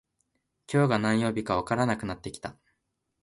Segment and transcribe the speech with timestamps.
[0.67, 2.57] 今日が何曜日かわからなくなってきた